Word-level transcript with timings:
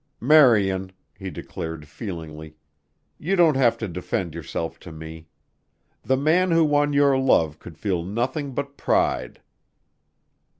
"Marian," 0.19 0.93
he 1.15 1.29
declared 1.29 1.87
feelingly, 1.87 2.55
"you 3.19 3.35
don't 3.35 3.53
have 3.55 3.77
to 3.77 3.87
defend 3.87 4.33
yourself 4.33 4.79
to 4.79 4.91
me. 4.91 5.27
The 6.01 6.17
man 6.17 6.49
who 6.49 6.65
won 6.65 6.91
your 6.91 7.19
love 7.19 7.59
could 7.59 7.77
feel 7.77 8.01
nothing 8.03 8.53
but 8.55 8.77
pride." 8.77 9.41